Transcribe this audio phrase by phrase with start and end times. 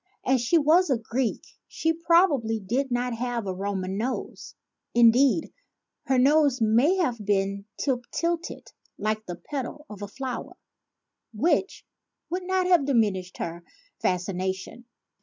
[0.25, 4.55] As she was a Greek she probably did not have a Roman nose;
[4.95, 5.53] indeed
[6.07, 10.57] her nose may have been "tip til ted like the petal of a flower,"
[11.35, 11.85] which
[12.31, 13.63] would not have diminished her
[14.01, 14.85] fascination.